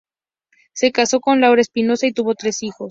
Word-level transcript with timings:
Se 0.73 0.91
casó 0.91 1.19
con 1.21 1.41
Laura 1.41 1.61
Espinoza 1.61 2.07
y 2.07 2.11
tuvo 2.11 2.33
tres 2.33 2.63
hijos. 2.63 2.77